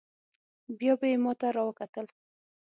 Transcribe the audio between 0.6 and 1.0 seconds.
بيا